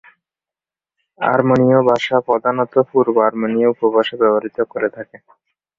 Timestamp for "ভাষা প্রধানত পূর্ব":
1.89-3.15